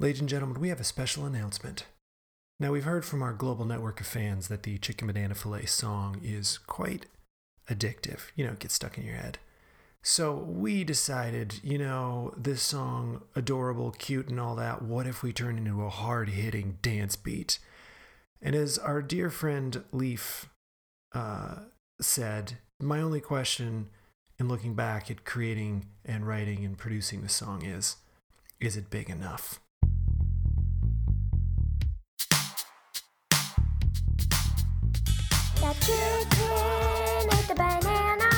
[0.00, 1.84] Ladies and gentlemen, we have a special announcement.
[2.58, 6.18] Now, we've heard from our global network of fans that the Chicken Banana Filet song
[6.24, 7.04] is quite
[7.68, 8.30] addictive.
[8.34, 9.36] You know, it gets stuck in your head.
[10.02, 15.34] So we decided, you know, this song, adorable, cute, and all that, what if we
[15.34, 17.58] turn it into a hard hitting dance beat?
[18.40, 20.48] And as our dear friend Leaf
[21.14, 21.56] uh,
[22.00, 23.90] said, my only question
[24.38, 27.96] in looking back at creating and writing and producing the song is
[28.60, 29.60] is it big enough?
[35.60, 38.30] The chicken ate the banana,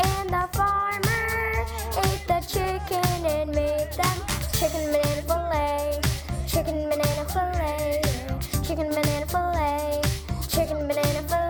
[0.00, 1.66] and the farmer
[1.98, 4.16] ate the chicken and made them
[4.54, 6.00] chicken banana fillet,
[6.46, 8.00] chicken banana fillet,
[8.64, 10.00] chicken banana fillet,
[10.48, 11.41] chicken banana fillet,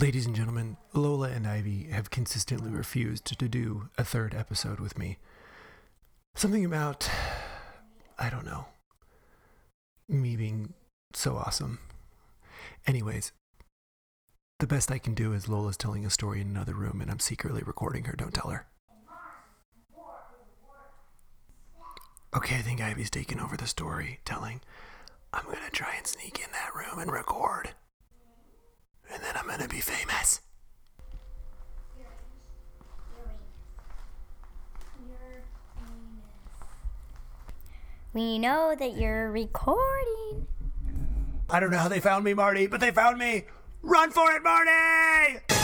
[0.00, 4.96] Ladies and gentlemen, Lola and Ivy have consistently refused to do a third episode with
[4.96, 5.18] me.
[6.36, 7.10] Something about,
[8.16, 8.66] I don't know,
[10.08, 10.74] me being
[11.14, 11.80] so awesome.
[12.86, 13.32] Anyways,
[14.60, 17.18] the best I can do is Lola's telling a story in another room and I'm
[17.18, 18.14] secretly recording her.
[18.14, 18.68] Don't tell her.
[22.36, 24.60] Okay, I think Ivy's taking over the story, telling.
[25.32, 27.70] I'm gonna try and sneak in that room and record.
[29.18, 30.40] And then I'm gonna be famous.
[38.12, 40.46] We know that you're recording.
[41.50, 43.46] I don't know how they found me, Marty, but they found me.
[43.82, 45.57] Run for it, Marty!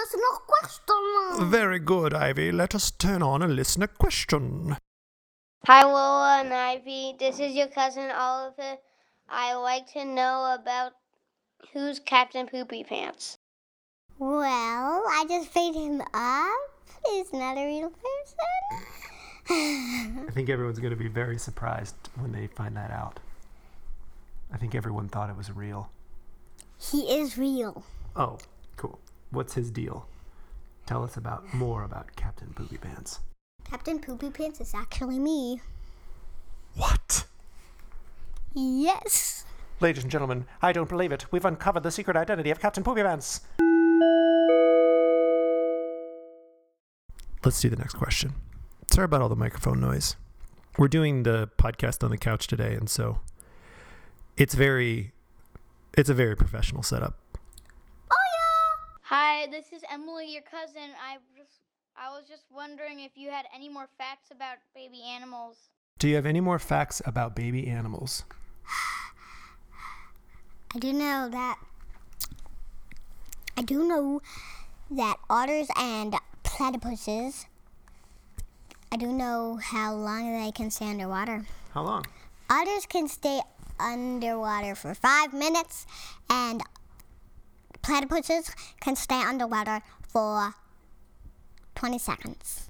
[0.00, 1.50] Listener question.
[1.50, 2.52] Very good, Ivy.
[2.52, 4.76] Let us turn on a listener question.
[5.66, 7.16] Hi, Lola and Ivy.
[7.18, 8.76] This is your cousin Oliver.
[9.28, 10.92] I like to know about
[11.72, 13.38] who's Captain Poopy Pants.
[14.18, 16.70] Well, I just made him up.
[17.06, 18.38] He's not a real person.
[20.28, 23.20] I think everyone's going to be very surprised when they find that out.
[24.52, 25.90] I think everyone thought it was real.
[26.80, 27.82] he is real.
[28.16, 28.40] Oh, cool.
[29.30, 30.06] What's his deal?
[30.86, 33.20] Tell us about more about Captain Poopy Pants.
[33.64, 35.60] Captain Poopy Pants is actually me.
[36.74, 37.26] What?
[38.54, 39.44] Yes.
[39.80, 41.30] Ladies and gentlemen, I don't believe it.
[41.30, 43.42] We've uncovered the secret identity of Captain Poopy Pants.
[47.44, 48.32] Let's do the next question.
[48.90, 50.16] Sorry about all the microphone noise.
[50.78, 53.20] We're doing the podcast on the couch today, and so
[54.38, 55.12] it's very,
[55.92, 57.18] it's a very professional setup.
[59.10, 60.90] Hi, this is Emily, your cousin.
[61.02, 61.62] I just,
[61.96, 65.56] I was just wondering if you had any more facts about baby animals.
[65.98, 68.24] Do you have any more facts about baby animals?
[70.74, 71.58] I do know that.
[73.56, 74.20] I do know
[74.90, 76.14] that otters and
[76.44, 77.46] platypuses.
[78.92, 81.46] I do know how long they can stay underwater.
[81.72, 82.04] How long?
[82.50, 83.40] Otters can stay
[83.80, 85.86] underwater for five minutes,
[86.28, 86.62] and
[87.88, 90.54] platypuses can stay underwater for
[91.74, 92.68] 20 seconds.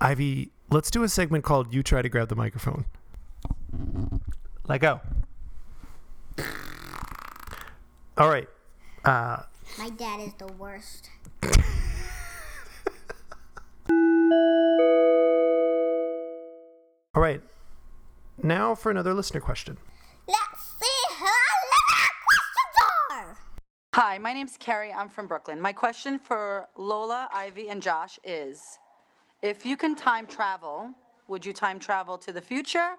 [0.00, 2.84] Ivy, let's do a segment called You Try to Grab the Microphone.
[4.66, 5.00] Let go.
[8.16, 8.48] All right.
[9.04, 9.42] Uh,
[9.78, 11.10] My dad is the worst.
[17.14, 17.42] all right.
[18.42, 19.78] Now for another listener question.
[20.26, 22.76] Let's see who our questions
[23.10, 23.38] are.
[23.98, 24.92] Hi, Hi, my name's Carrie.
[24.92, 25.60] I'm from Brooklyn.
[25.60, 28.78] My question for Lola, Ivy, and Josh is
[29.42, 30.90] if you can time travel,
[31.26, 32.90] would you time travel to the future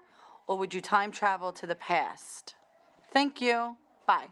[0.46, 2.54] or would you time travel to the past?
[3.14, 3.78] Thank you.
[4.06, 4.26] Bye.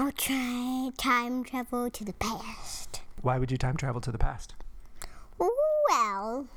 [0.00, 3.02] I'll try time travel to the past.
[3.22, 4.56] Why would you time travel to the past?
[5.38, 6.48] Well,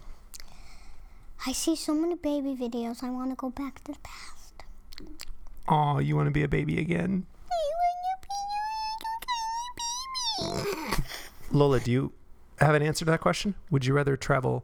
[1.45, 3.03] I see so many baby videos.
[3.03, 4.63] I want to go back to the past.
[5.67, 7.27] Oh, you want to be a baby again?
[11.57, 12.13] Lola, do you
[12.59, 13.55] have an answer to that question?
[13.71, 14.63] Would you rather travel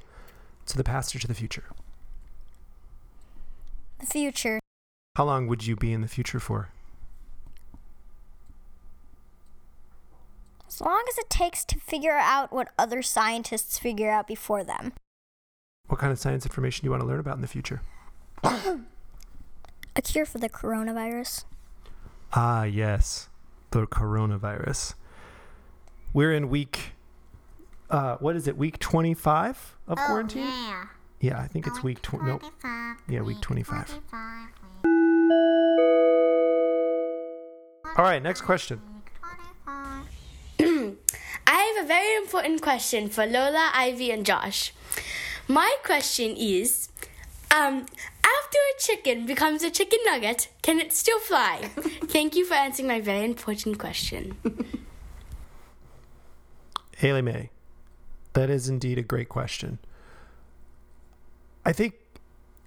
[0.67, 1.63] to the past or to the future?
[3.99, 4.59] The future.
[5.15, 6.69] How long would you be in the future for?
[10.67, 14.93] As long as it takes to figure out what other scientists figure out before them.
[15.87, 17.81] What kind of science information do you want to learn about in the future?
[18.43, 21.45] A cure for the coronavirus.
[22.33, 23.29] Ah, yes,
[23.71, 24.95] the coronavirus.
[26.13, 26.91] We're in week,
[27.89, 30.43] uh, what is it, week 25 of quarantine?
[30.43, 30.85] yeah.
[31.19, 32.25] Yeah, I think it's week 20.
[32.25, 32.43] Nope.
[33.07, 33.99] Yeah, week 25.
[37.95, 38.81] All right, next question.
[40.59, 40.95] I
[41.47, 44.73] have a very important question for Lola, Ivy, and Josh.
[45.47, 46.89] My question is
[47.51, 47.85] um,
[48.23, 51.69] after a chicken becomes a chicken nugget, can it still fly?
[52.05, 54.35] Thank you for answering my very important question.
[57.03, 57.49] Haley May,
[58.31, 59.77] that is indeed a great question.
[61.65, 61.95] I think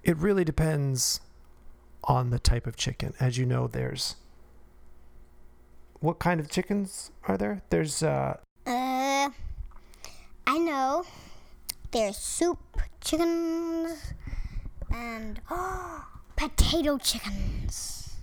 [0.03, 1.21] it really depends
[2.03, 3.15] on the type of chicken.
[3.19, 4.15] As you know, there's
[6.01, 7.63] what kind of chickens are there?
[7.71, 8.37] There's uh
[8.67, 9.31] Uh,
[10.45, 11.03] I know.
[11.89, 12.59] There's soup
[13.01, 14.13] chickens
[14.93, 15.41] and
[16.35, 18.17] potato chickens.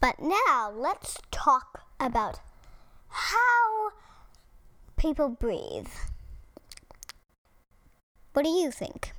[0.00, 2.40] But now let's talk about
[3.08, 3.90] how
[4.96, 5.88] people breathe.
[8.32, 9.12] What do you think,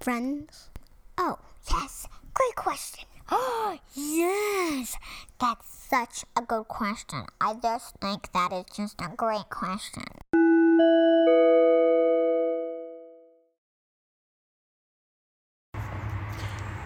[0.00, 0.68] friends?
[1.16, 1.38] Oh,
[1.70, 3.04] yes, great question.
[3.30, 4.96] Oh, yes,
[5.38, 7.26] that's such a good question.
[7.40, 10.04] I just think that is just a great question.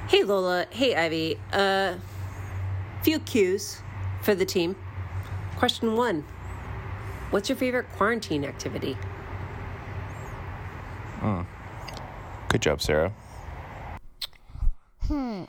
[0.08, 1.36] Hey Lola, hey Ivy.
[1.52, 1.94] Uh,
[3.02, 3.82] few cues
[4.22, 4.76] for the team.
[5.56, 6.24] Question one:
[7.30, 8.96] What's your favorite quarantine activity?
[12.56, 13.12] Good job, Sarah.
[15.08, 15.44] Hmm.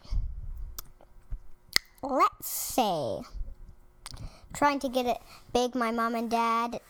[2.03, 3.21] Let's say
[4.53, 5.17] trying to get it
[5.53, 6.81] beg my mom and dad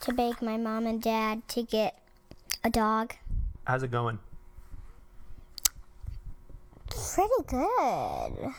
[0.00, 1.96] to beg my mom and dad to get
[2.64, 3.14] a dog.
[3.66, 4.18] how's it going?
[6.88, 8.54] Pretty good.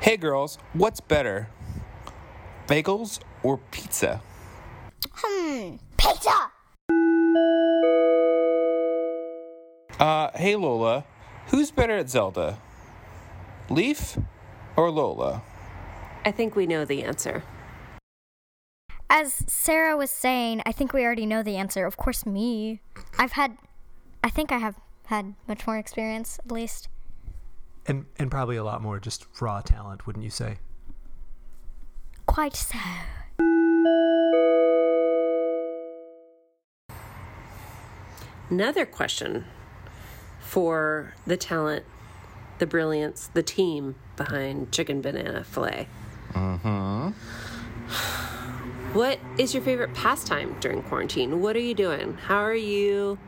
[0.00, 1.48] Hey, girls, what's better?
[2.68, 4.20] Bagels or pizza?
[5.12, 5.74] Hmm.
[5.96, 6.52] Pizza.
[9.98, 11.04] Uh, hey, Lola,
[11.48, 12.58] who's better at Zelda?
[13.68, 14.16] Leaf
[14.76, 15.42] or Lola?
[16.24, 17.42] I think we know the answer.
[19.10, 21.84] As Sarah was saying, I think we already know the answer.
[21.84, 22.80] Of course, me.
[23.18, 23.58] I've had,
[24.22, 26.88] I think I have had much more experience, at least.
[27.88, 30.58] And and probably a lot more just raw talent, wouldn't you say?
[32.26, 32.78] Quite so.
[38.50, 39.46] Another question
[40.38, 41.84] for the talent,
[42.58, 45.88] the brilliance, the team behind Chicken Banana Filet.
[46.32, 47.08] Mm-hmm.
[48.92, 51.40] What is your favorite pastime during quarantine?
[51.40, 52.14] What are you doing?
[52.14, 53.18] How are you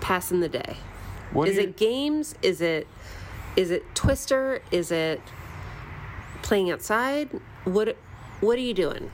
[0.00, 0.76] passing the day?
[1.32, 2.34] What is are it games?
[2.42, 2.86] Is it
[3.56, 4.62] is it Twister?
[4.70, 5.20] Is it
[6.42, 7.28] playing outside?
[7.64, 7.96] What
[8.40, 9.10] what are you doing?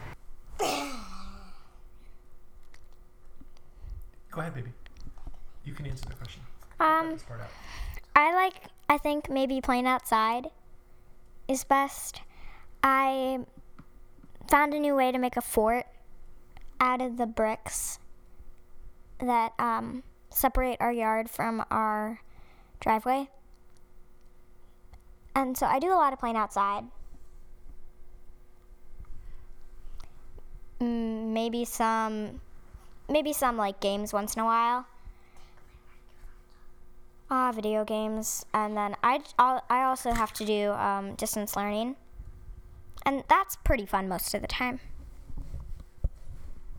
[4.31, 4.71] Go ahead, baby.
[5.65, 6.43] You can answer the question.
[6.81, 7.19] Um,
[8.15, 8.55] I like,
[8.89, 10.47] I think maybe playing outside
[11.49, 12.23] is best.
[12.83, 13.41] I
[14.49, 15.87] found a new way to make a fort
[16.81, 17.99] out of the bricks
[19.19, 22.21] that um, separate our yard from our
[22.81, 23.29] driveway.
[25.39, 26.83] And so I do a lot of playing outside.
[30.81, 32.41] Mm, maybe some,
[33.09, 34.87] maybe some like games once in a while.
[37.31, 41.95] Ah, video games, and then I I'll, I also have to do um, distance learning,
[43.07, 44.81] and that's pretty fun most of the time.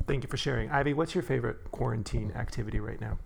[0.06, 0.70] Thank you for sharing.
[0.70, 3.20] Ivy, what's your favorite quarantine activity right now?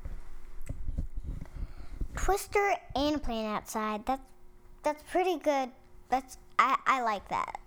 [2.17, 4.05] Twister and playing outside.
[4.05, 4.32] That's
[4.83, 5.69] that's pretty good.
[6.09, 7.59] That's I, I like that.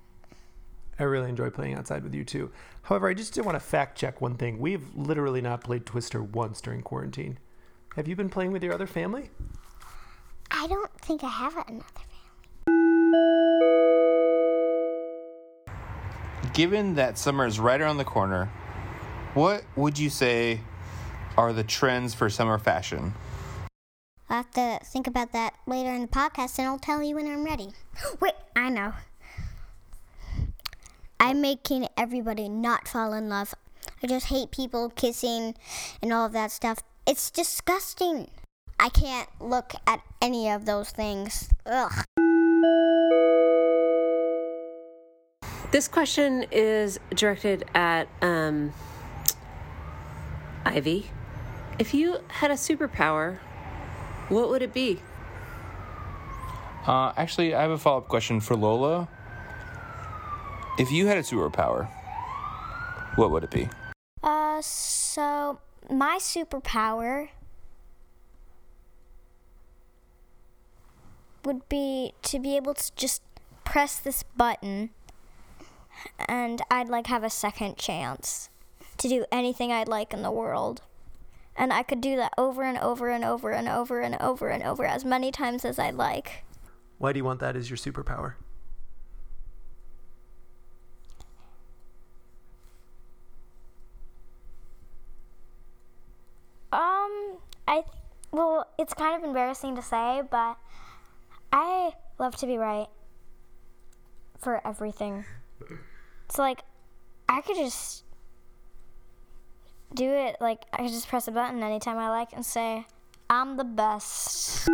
[0.98, 2.50] I really enjoy playing outside with you too.
[2.82, 4.58] However, I just did want to fact check one thing.
[4.58, 7.38] We've literally not played Twister once during quarantine.
[7.96, 9.30] Have you been playing with your other family?
[10.50, 12.12] I don't think I have another family.
[16.54, 18.50] Given that summer is right around the corner,
[19.34, 20.60] what would you say
[21.36, 23.12] are the trends for summer fashion?
[24.28, 27.26] I'll have to think about that later in the podcast and I'll tell you when
[27.26, 27.70] I'm ready.
[28.20, 28.94] Wait, I know.
[31.20, 33.54] I'm making everybody not fall in love.
[34.02, 35.54] I just hate people kissing
[36.02, 36.80] and all of that stuff.
[37.06, 38.28] It's disgusting.
[38.78, 41.48] I can't look at any of those things.
[41.64, 42.04] Ugh.
[45.70, 48.72] This question is directed at um,
[50.64, 51.10] Ivy.
[51.78, 53.38] If you had a superpower,
[54.28, 55.00] what would it be?
[56.86, 59.08] Uh, actually, I have a follow up question for Lola.
[60.78, 61.88] If you had a superpower,
[63.16, 63.68] what would it be?
[64.22, 65.58] Uh, so
[65.90, 67.28] my superpower
[71.44, 73.22] would be to be able to just
[73.64, 74.90] press this button
[76.28, 78.50] and I'd like have a second chance
[78.98, 80.82] to do anything I'd like in the world.
[81.56, 84.62] And I could do that over and over and over and over and over and
[84.62, 86.44] over as many times as I'd like.
[86.98, 88.34] Why do you want that as your superpower?
[96.72, 97.84] Um, I
[98.32, 100.58] well, it's kind of embarrassing to say, but
[101.52, 102.88] I love to be right
[104.38, 105.24] for everything.
[106.26, 106.62] It's like
[107.28, 108.04] I could just
[109.94, 112.86] do it like I could just press a button anytime I like and say
[113.28, 114.68] I'm the best.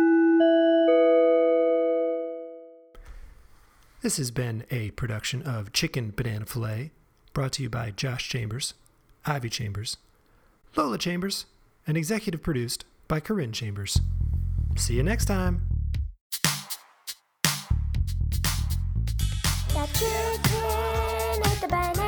[4.01, 6.91] This has been a production of Chicken Banana Filet,
[7.31, 8.73] brought to you by Josh Chambers,
[9.25, 9.95] Ivy Chambers,
[10.75, 11.45] Lola Chambers,
[11.87, 14.01] and executive produced by Corinne Chambers.
[14.75, 15.67] See you next time.
[19.69, 22.02] The chicken ate the banana,